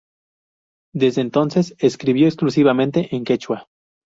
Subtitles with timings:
[0.95, 3.67] Desde entonces escribió exclusivamente en quechua.